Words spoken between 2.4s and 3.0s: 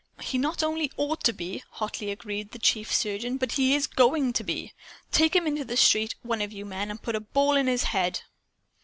the chief